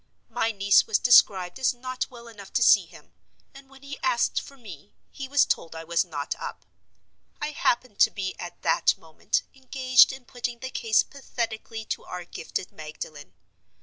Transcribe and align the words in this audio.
My 0.31 0.51
niece 0.51 0.87
was 0.87 0.97
described 0.97 1.59
as 1.59 1.75
not 1.75 2.09
well 2.09 2.27
enough 2.27 2.51
to 2.53 2.63
see 2.63 2.87
him; 2.87 3.13
and, 3.53 3.69
when 3.69 3.83
he 3.83 3.99
asked 4.01 4.41
for 4.41 4.57
me, 4.57 4.95
he 5.11 5.27
was 5.27 5.45
told 5.45 5.75
I 5.75 5.83
was 5.83 6.03
not 6.03 6.33
up. 6.39 6.65
I 7.39 7.51
happened 7.51 7.99
to 7.99 8.09
be 8.09 8.35
at 8.39 8.63
that 8.63 8.97
moment 8.97 9.43
engaged 9.53 10.11
in 10.11 10.25
putting 10.25 10.57
the 10.57 10.71
case 10.71 11.03
pathetically 11.03 11.85
to 11.85 12.03
our 12.05 12.25
gifted 12.25 12.71
Magdalen. 12.71 13.35